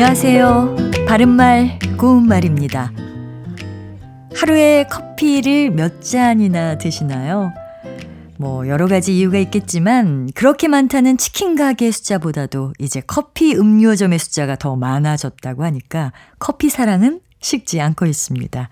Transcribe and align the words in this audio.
안녕하세요. 0.00 0.76
바른말, 1.08 1.80
고운말입니다. 1.98 2.92
하루에 4.32 4.86
커피를 4.88 5.70
몇 5.72 6.00
잔이나 6.00 6.78
드시나요? 6.78 7.52
뭐, 8.36 8.68
여러 8.68 8.86
가지 8.86 9.18
이유가 9.18 9.38
있겠지만, 9.38 10.30
그렇게 10.36 10.68
많다는 10.68 11.16
치킨 11.16 11.56
가게 11.56 11.90
숫자보다도 11.90 12.74
이제 12.78 13.02
커피 13.08 13.56
음료점의 13.56 14.20
숫자가 14.20 14.54
더 14.54 14.76
많아졌다고 14.76 15.64
하니까 15.64 16.12
커피 16.38 16.70
사랑은 16.70 17.18
식지 17.40 17.80
않고 17.80 18.06
있습니다. 18.06 18.68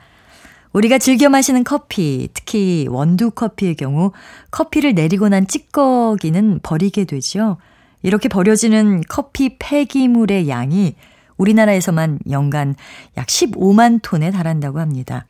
우리가 0.74 0.98
즐겨 0.98 1.29
마시는 1.29 1.64
커피, 1.64 2.29
특히 2.34 2.86
원두 2.88 3.32
커피의 3.32 3.74
경우 3.74 4.12
커피를 4.52 4.95
내리고 4.95 5.29
난 5.29 5.48
찌꺼기는 5.48 6.60
버리게 6.62 7.04
되죠. 7.04 7.56
이렇게 8.04 8.29
버려지는 8.29 9.02
커피 9.09 9.59
폐기물의 9.59 10.48
양이 10.48 10.95
우리나라에서만 11.36 12.20
연간 12.30 12.74
약 13.16 13.26
15만 13.26 14.00
톤에 14.02 14.30
달한다고 14.30 14.80
합니다. 14.80 15.26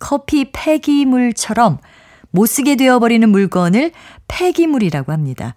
커피 0.00 0.50
폐기물처럼 0.52 1.78
못 2.30 2.46
쓰게 2.46 2.76
되어버리는 2.76 3.28
물건을 3.28 3.92
폐기물이라고 4.28 5.12
합니다. 5.12 5.54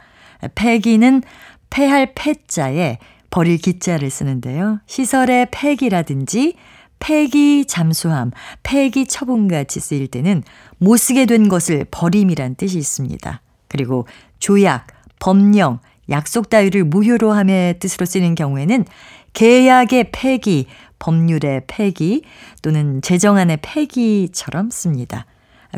폐기는 0.55 1.23
폐할 1.69 2.13
폐자에 2.13 2.99
버릴 3.29 3.57
기자를 3.57 4.09
쓰는데요. 4.09 4.79
시설의 4.85 5.47
폐기라든지 5.51 6.55
폐기 6.99 7.65
잠수함, 7.65 8.31
폐기 8.63 9.05
처분 9.05 9.47
같이 9.47 9.79
쓰일 9.79 10.07
때는 10.07 10.43
못 10.77 10.97
쓰게 10.97 11.25
된 11.25 11.49
것을 11.49 11.85
버림이란 11.91 12.55
뜻이 12.55 12.77
있습니다. 12.77 13.41
그리고 13.67 14.07
조약, 14.39 14.87
법령, 15.19 15.79
약속 16.09 16.49
따위를 16.49 16.83
무효로 16.83 17.31
함의 17.31 17.79
뜻으로 17.79 18.05
쓰는 18.05 18.35
경우에는 18.35 18.85
계약의 19.33 20.11
폐기, 20.11 20.67
법률의 20.99 21.63
폐기 21.67 22.23
또는 22.61 23.01
제정안의 23.01 23.59
폐기처럼 23.61 24.69
씁니다. 24.71 25.25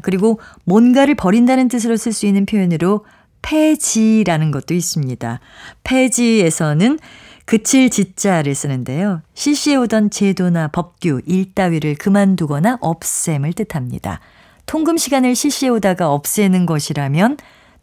그리고 0.04 0.40
뭔가를 0.66 1.16
버린다는 1.16 1.68
뜻으로 1.68 1.98
쓸 1.98 2.14
수 2.14 2.26
있는 2.26 2.46
표현으로 2.46 3.06
폐지라는 3.42 4.52
것도 4.52 4.74
있습니다. 4.74 5.40
폐지에서는 5.84 7.00
그칠 7.46 7.90
지자를 7.90 8.54
쓰는데요. 8.54 9.22
실시해오던 9.34 10.12
제도나 10.12 10.68
법규, 10.68 11.22
일 11.26 11.54
따위를 11.56 11.96
그만두거나 11.96 12.78
없앰을 12.80 13.54
뜻합니다. 13.54 14.20
통금 14.68 14.98
시간을 14.98 15.36
실시해오다가 15.36 16.14
없애는 16.14 16.68
것이라면 16.68 17.38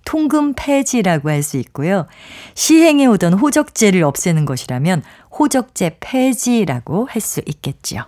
통금 0.06 0.54
폐지라고 0.56 1.28
할 1.28 1.42
수 1.42 1.58
있고요. 1.58 2.06
시행해 2.54 3.04
오던 3.06 3.34
호적제를 3.34 4.02
없애는 4.02 4.46
것이라면 4.46 5.02
호적제 5.38 5.98
폐지라고 6.00 7.06
할 7.10 7.20
수 7.20 7.42
있겠지요. 7.44 8.04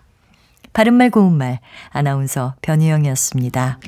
바른말 0.72 1.10
고운말 1.10 1.58
아나운서 1.90 2.54
변희영이었습니다. 2.62 3.80